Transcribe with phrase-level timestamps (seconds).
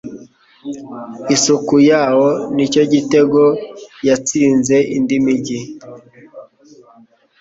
[1.35, 3.41] Isuku yawo ni cyo gitego
[4.07, 5.59] yatsinze indi migi